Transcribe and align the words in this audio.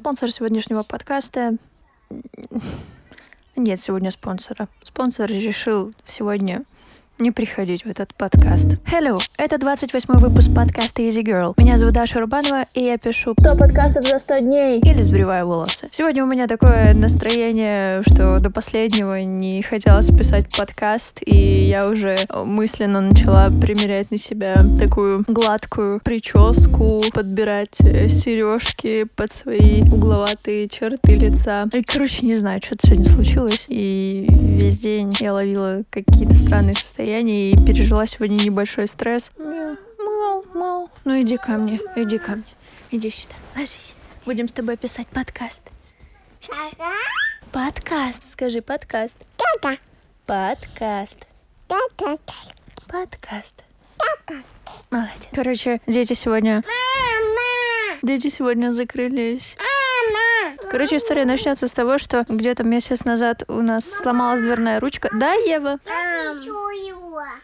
Спонсор 0.00 0.32
сегодняшнего 0.32 0.82
подкаста... 0.82 1.58
Нет 3.54 3.78
сегодня 3.78 4.10
спонсора. 4.10 4.66
Спонсор 4.82 5.28
решил 5.28 5.92
сегодня 6.06 6.64
не 7.20 7.30
приходить 7.30 7.84
в 7.84 7.86
этот 7.86 8.14
подкаст. 8.14 8.66
Hello, 8.90 9.20
это 9.36 9.58
28 9.58 10.14
выпуск 10.14 10.48
подкаста 10.54 11.02
Easy 11.02 11.22
Girl. 11.22 11.52
Меня 11.58 11.76
зовут 11.76 11.94
Даша 11.94 12.18
Рубанова, 12.18 12.64
и 12.72 12.80
я 12.80 12.96
пишу 12.96 13.34
100 13.38 13.56
подкастов 13.56 14.08
за 14.08 14.18
100 14.18 14.38
дней 14.38 14.80
или 14.80 15.02
сбриваю 15.02 15.46
волосы. 15.46 15.88
Сегодня 15.92 16.24
у 16.24 16.26
меня 16.26 16.46
такое 16.46 16.94
настроение, 16.94 18.02
что 18.02 18.40
до 18.40 18.50
последнего 18.50 19.22
не 19.22 19.60
хотелось 19.62 20.06
писать 20.06 20.46
подкаст, 20.56 21.18
и 21.26 21.36
я 21.36 21.88
уже 21.88 22.16
мысленно 22.32 23.02
начала 23.02 23.50
примерять 23.50 24.10
на 24.10 24.16
себя 24.16 24.64
такую 24.78 25.24
гладкую 25.28 26.00
прическу, 26.02 27.02
подбирать 27.12 27.80
э, 27.80 28.08
сережки 28.08 29.04
под 29.14 29.30
свои 29.32 29.82
угловатые 29.82 30.68
черты 30.68 31.16
лица. 31.16 31.68
И, 31.72 31.82
короче, 31.82 32.24
не 32.24 32.36
знаю, 32.36 32.62
что-то 32.64 32.88
сегодня 32.88 33.10
случилось, 33.10 33.66
и 33.68 34.26
весь 34.30 34.80
день 34.80 35.12
я 35.20 35.34
ловила 35.34 35.82
какие-то 35.90 36.34
странные 36.34 36.74
состояния 36.74 37.09
состоянии 37.10 37.50
и 37.50 37.64
пережила 37.66 38.06
сегодня 38.06 38.36
небольшой 38.36 38.86
стресс. 38.86 39.32
Мау, 39.36 40.44
мау. 40.54 40.90
Ну 41.04 41.20
иди 41.20 41.38
ко 41.38 41.52
мне, 41.52 41.80
иди 41.96 42.18
ко 42.18 42.36
мне. 42.36 42.44
Иди 42.92 43.10
сюда, 43.10 43.34
ложись. 43.56 43.94
Будем 44.24 44.46
с 44.46 44.52
тобой 44.52 44.76
писать 44.76 45.08
подкаст. 45.08 45.60
Подкаст, 47.50 48.22
скажи 48.30 48.62
подкаст. 48.62 49.16
Подкаст. 50.24 51.18
Подкаст. 52.86 53.64
Молодец. 54.90 55.28
Короче, 55.32 55.80
дети 55.88 56.12
сегодня... 56.12 56.62
Дети 58.02 58.28
сегодня 58.28 58.70
закрылись. 58.70 59.56
Короче, 60.70 60.96
история 60.98 61.24
начнется 61.24 61.66
с 61.66 61.72
того, 61.72 61.98
что 61.98 62.24
где-то 62.28 62.62
месяц 62.62 63.04
назад 63.04 63.42
у 63.48 63.60
нас 63.60 63.84
сломалась 63.84 64.40
дверная 64.40 64.78
ручка. 64.78 65.10
Да, 65.12 65.32
Ева? 65.32 65.80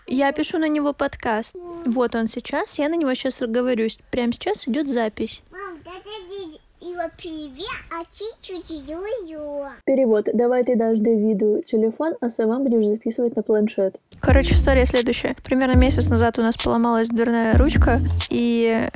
Я 0.07 0.31
пишу 0.31 0.59
на 0.59 0.69
него 0.69 0.93
подкаст. 0.93 1.57
Вот 1.85 2.15
он 2.15 2.29
сейчас, 2.29 2.79
я 2.79 2.89
на 2.89 2.95
него 2.95 3.13
сейчас 3.15 3.41
говорю. 3.41 3.89
Прямо 4.13 4.33
сейчас 4.33 4.69
идет 4.69 4.89
запись. 4.89 5.43
Перевод. 9.85 10.29
Давай 10.33 10.65
ты 10.65 10.77
дашь 10.77 10.99
Давиду 10.99 11.63
телефон, 11.63 12.15
а 12.21 12.31
сама 12.31 12.59
будешь 12.59 12.85
записывать 12.85 13.37
на 13.37 13.43
планшет. 13.43 13.99
Короче, 14.21 14.55
история 14.55 14.87
следующая. 14.87 15.37
Примерно 15.45 15.77
месяц 15.77 16.09
назад 16.09 16.39
у 16.39 16.43
нас 16.43 16.57
поломалась 16.57 17.09
дверная 17.09 17.57
ручка, 17.57 18.01
и 18.31 18.89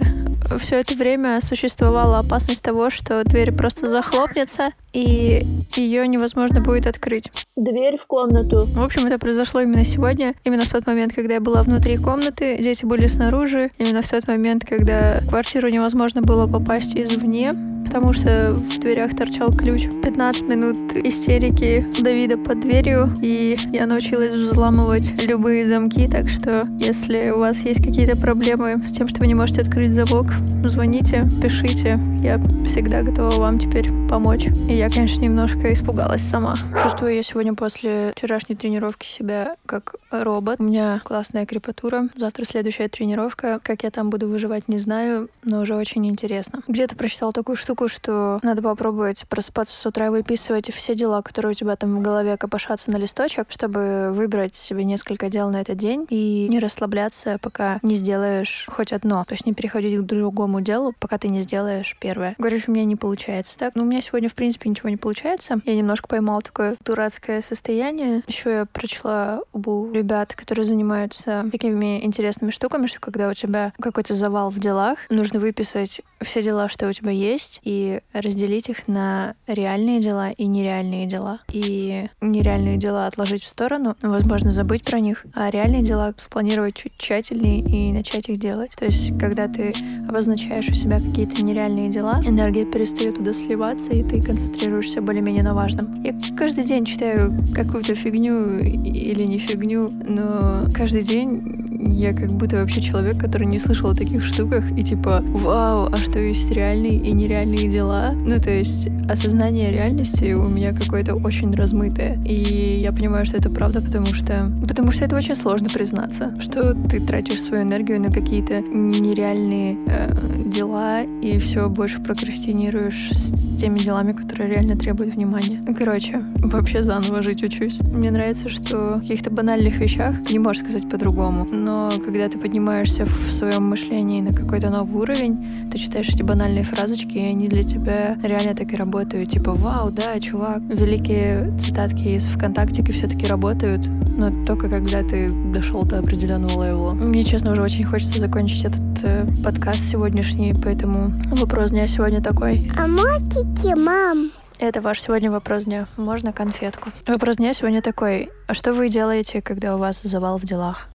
все 0.59 0.81
это 0.81 0.97
время 0.97 1.41
существовала 1.43 2.19
опасность 2.19 2.63
того, 2.63 2.91
что 2.91 3.23
дверь 3.25 3.53
просто 3.53 3.87
захлопнется, 3.87 4.71
и 4.93 5.43
ее 5.77 6.09
невозможно 6.09 6.61
будет 6.61 6.87
открыть. 6.87 7.31
Дверь 7.57 7.97
в 7.97 8.07
комнату. 8.07 8.65
В 8.65 8.83
общем, 8.83 9.07
это 9.07 9.19
произошло 9.19 9.61
именно 9.61 9.85
сегодня, 9.85 10.35
именно 10.45 10.63
в 10.65 10.71
тот 10.71 10.87
момент, 10.87 11.15
когда 11.15 11.35
я 11.35 11.41
была 11.41 11.63
внутри 11.63 11.97
комнаты, 11.99 12.57
дети 12.59 12.85
были 12.85 13.07
снаружи, 13.07 13.71
именно 13.79 14.03
в 14.03 14.09
тот 14.09 14.27
момент, 14.27 14.65
когда 14.69 15.21
в 15.21 15.29
квартиру 15.29 15.69
невозможно 15.69 16.23
было 16.23 16.47
попасть 16.47 16.97
извне, 16.97 17.53
потому 17.91 18.13
что 18.13 18.53
в 18.53 18.79
дверях 18.79 19.17
торчал 19.17 19.53
ключ. 19.53 19.89
15 20.05 20.43
минут 20.43 20.77
истерики 20.95 21.85
Давида 22.01 22.39
под 22.39 22.61
дверью, 22.61 23.13
и 23.21 23.57
я 23.73 23.85
научилась 23.85 24.33
взламывать 24.33 25.27
любые 25.27 25.67
замки, 25.67 26.07
так 26.07 26.29
что 26.29 26.69
если 26.79 27.31
у 27.31 27.41
вас 27.41 27.59
есть 27.63 27.85
какие-то 27.85 28.17
проблемы 28.17 28.81
с 28.87 28.93
тем, 28.93 29.09
что 29.09 29.19
вы 29.19 29.27
не 29.27 29.35
можете 29.35 29.63
открыть 29.63 29.93
замок, 29.93 30.27
звоните, 30.65 31.29
пишите. 31.43 31.99
Я 32.21 32.41
всегда 32.65 33.03
готова 33.03 33.33
вам 33.41 33.59
теперь 33.59 33.91
помочь. 34.09 34.47
И 34.69 34.75
я, 34.75 34.89
конечно, 34.89 35.21
немножко 35.21 35.73
испугалась 35.73 36.21
сама. 36.21 36.55
Чувствую 36.83 37.15
я 37.15 37.23
сегодня 37.23 37.55
после 37.55 38.13
вчерашней 38.15 38.55
тренировки 38.55 39.07
себя 39.07 39.57
как 39.67 39.95
робот. 40.11 40.61
У 40.61 40.65
меня 40.65 41.01
классная 41.05 41.47
крепатура. 41.47 42.09
Завтра 42.17 42.45
следующая 42.45 42.89
тренировка. 42.89 43.61
Как 43.63 43.83
я 43.83 43.91
там 43.91 44.11
буду 44.11 44.29
выживать, 44.29 44.69
не 44.69 44.79
знаю, 44.79 45.29
но 45.43 45.63
уже 45.63 45.75
очень 45.75 46.07
интересно. 46.07 46.61
Где-то 46.69 46.97
прочитал 46.97 47.33
такую 47.33 47.57
штуку, 47.57 47.80
штуку, 47.81 47.89
что 47.89 48.39
надо 48.43 48.63
попробовать 48.63 49.25
просыпаться 49.29 49.77
с 49.77 49.87
утра 49.87 50.07
и 50.07 50.11
выписывать 50.11 50.73
все 50.73 50.95
дела, 50.95 51.23
которые 51.23 51.53
у 51.53 51.55
тебя 51.55 51.77
там 51.77 51.97
в 51.97 52.03
голове 52.03 52.37
копошатся 52.37 52.91
на 52.91 52.97
листочек, 52.97 53.47
чтобы 53.49 54.11
выбрать 54.13 54.55
себе 54.55 54.85
несколько 54.85 55.29
дел 55.29 55.51
на 55.51 55.61
этот 55.61 55.79
день 55.79 56.07
и 56.11 56.47
не 56.51 56.59
расслабляться, 56.59 57.39
пока 57.41 57.79
не 57.83 57.95
сделаешь 57.95 58.67
хоть 58.69 58.93
одно. 58.93 59.25
То 59.25 59.35
есть 59.35 59.47
не 59.47 59.55
переходить 59.55 59.99
к 59.99 60.03
другому 60.03 60.61
делу, 60.61 60.95
пока 60.99 61.19
ты 61.19 61.29
не 61.29 61.41
сделаешь 61.41 61.97
первое. 61.99 62.35
Говоришь, 62.39 62.65
у 62.69 62.73
меня 62.73 62.85
не 62.85 62.97
получается 62.97 63.59
так. 63.59 63.75
Но 63.75 63.83
у 63.83 63.87
меня 63.87 64.01
сегодня, 64.01 64.29
в 64.29 64.35
принципе, 64.35 64.69
ничего 64.69 64.89
не 64.89 64.97
получается. 64.97 65.61
Я 65.65 65.75
немножко 65.77 66.09
поймала 66.09 66.43
такое 66.43 66.77
дурацкое 66.85 67.41
состояние. 67.43 68.23
Еще 68.27 68.51
я 68.51 68.67
прочла 68.67 69.41
у 69.53 69.91
ребят, 69.93 70.35
которые 70.35 70.65
занимаются 70.65 71.47
такими 71.51 72.05
интересными 72.05 72.51
штуками, 72.51 72.87
что 72.87 73.01
когда 73.01 73.29
у 73.29 73.35
тебя 73.35 73.73
какой-то 73.81 74.15
завал 74.15 74.51
в 74.51 74.59
делах, 74.59 74.99
нужно 75.09 75.41
выписать 75.41 76.03
все 76.21 76.43
дела, 76.43 76.69
что 76.69 76.89
у 76.89 76.93
тебя 76.93 77.11
есть, 77.11 77.61
и 77.71 78.01
разделить 78.13 78.69
их 78.69 78.89
на 78.89 79.35
реальные 79.47 80.01
дела 80.01 80.31
и 80.31 80.47
нереальные 80.47 81.07
дела. 81.07 81.41
И 81.53 82.09
нереальные 82.21 82.79
дела 82.79 83.07
отложить 83.07 83.45
в 83.45 83.49
сторону, 83.49 83.97
возможно, 84.03 84.51
забыть 84.51 84.85
про 84.85 84.99
них, 84.99 85.25
а 85.35 85.51
реальные 85.51 85.83
дела 85.83 86.13
спланировать 86.17 86.75
чуть 86.75 86.97
тщательнее 86.97 87.61
и 87.61 87.93
начать 87.93 88.29
их 88.29 88.39
делать. 88.39 88.73
То 88.77 88.87
есть, 88.87 89.17
когда 89.19 89.47
ты 89.47 89.73
обозначаешь 90.09 90.69
у 90.69 90.75
себя 90.75 90.99
какие-то 90.99 91.45
нереальные 91.45 91.91
дела, 91.91 92.21
энергия 92.25 92.65
перестает 92.65 93.17
туда 93.17 93.33
сливаться, 93.33 93.93
и 93.93 94.03
ты 94.03 94.21
концентрируешься 94.21 95.01
более-менее 95.01 95.45
на 95.45 95.55
важном. 95.55 96.03
Я 96.03 96.19
каждый 96.37 96.65
день 96.65 96.85
читаю 96.85 97.33
какую-то 97.55 97.95
фигню 97.95 98.59
или 98.59 99.25
не 99.25 99.39
фигню, 99.39 99.91
но 99.91 100.65
каждый 100.75 101.03
день 101.03 101.70
я 101.91 102.13
как 102.13 102.31
будто 102.31 102.57
вообще 102.57 102.81
человек, 102.81 103.19
который 103.19 103.47
не 103.47 103.59
слышал 103.59 103.91
о 103.91 103.95
таких 103.95 104.25
штуках, 104.25 104.65
и 104.77 104.83
типа, 104.83 105.23
вау, 105.23 105.89
а 105.93 105.97
что 105.97 106.19
есть 106.19 106.51
реальные 106.51 106.95
и 106.95 107.13
нереальные 107.13 107.69
дела? 107.69 108.13
Ну, 108.13 108.39
то 108.39 108.51
есть 108.51 108.89
осознание 109.09 109.71
реальности 109.71 110.33
у 110.33 110.49
меня 110.49 110.73
какое-то 110.73 111.15
очень 111.15 111.53
размытое. 111.53 112.19
И 112.25 112.81
я 112.83 112.93
понимаю, 112.93 113.25
что 113.25 113.37
это 113.37 113.51
правда, 113.51 113.81
потому 113.81 114.07
что... 114.07 114.51
Потому 114.67 114.93
что 114.93 115.05
это 115.05 115.17
очень 115.17 115.37
сложно 115.37 115.69
признаться, 115.69 116.35
что 116.41 116.75
ты 116.75 117.01
тратишь 117.01 117.43
свою 117.43 117.63
энергию 117.63 118.01
на 118.01 118.11
какие-то 118.11 118.61
нереальные 118.61 119.77
э, 119.87 120.15
дела 120.47 121.03
и 121.03 121.39
все 121.39 121.69
больше 121.69 122.01
прокрастинируешь 122.01 123.11
с 123.13 123.59
теми 123.61 123.79
делами, 123.79 124.13
которые 124.13 124.51
реально 124.51 124.77
требуют 124.77 125.15
внимания. 125.15 125.63
Короче, 125.79 126.25
вообще 126.37 126.83
заново 126.83 127.23
жить 127.23 127.43
учусь. 127.43 127.81
Мне 127.81 128.11
нравится, 128.11 128.49
что 128.49 128.97
в 128.97 129.01
каких-то 129.01 129.31
банальных 129.31 129.77
вещах 129.79 130.15
не 130.31 130.39
можешь 130.39 130.63
сказать 130.63 130.89
по-другому, 130.89 131.47
но 131.81 131.91
когда 132.05 132.29
ты 132.29 132.39
поднимаешься 132.39 133.07
в 133.07 133.33
своем 133.33 133.69
мышлении 133.69 134.21
на 134.21 134.35
какой-то 134.35 134.71
новый 134.71 135.03
уровень, 135.03 135.71
ты 135.71 135.79
читаешь 135.79 136.09
эти 136.09 136.23
банальные 136.23 136.65
фразочки, 136.65 137.17
и 137.17 137.25
они 137.25 137.49
для 137.49 137.63
тебя 137.63 138.19
реально 138.23 138.55
так 138.55 138.73
и 138.73 138.77
работают. 138.77 139.31
Типа, 139.31 139.53
вау, 139.53 139.91
да, 139.91 140.21
чувак, 140.21 140.61
великие 140.61 141.57
цитатки 141.59 142.17
из 142.17 142.25
ВКонтактики 142.25 142.93
все-таки 142.93 143.27
работают, 143.27 143.87
но 143.87 144.31
только 144.45 144.69
когда 144.69 145.03
ты 145.03 145.31
дошел 145.53 145.85
до 145.85 146.01
определенного 146.01 146.65
левела. 146.65 146.93
Мне, 146.93 147.25
честно, 147.25 147.53
уже 147.53 147.63
очень 147.63 147.85
хочется 147.85 148.21
закончить 148.21 148.65
этот 148.65 148.83
э, 149.03 149.27
подкаст 149.43 149.83
сегодняшний, 149.91 150.55
поэтому 150.55 151.13
вопрос 151.31 151.71
дня 151.71 151.87
сегодня 151.87 152.23
такой. 152.23 152.71
А 152.77 152.87
можете, 152.87 153.75
мам? 153.75 154.31
Это 154.59 154.83
ваш 154.83 155.01
сегодня 155.01 155.31
вопрос 155.31 155.65
дня. 155.65 155.89
Можно 155.97 156.35
конфетку? 156.35 156.91
Вопрос 157.07 157.37
дня 157.37 157.55
сегодня 157.55 157.81
такой. 157.81 158.29
А 158.47 158.53
что 158.53 158.75
вы 158.75 158.91
делаете, 158.91 159.41
когда 159.41 159.75
у 159.75 159.79
вас 159.79 160.03
завал 160.03 160.37
в 160.37 160.45
делах? 160.45 160.91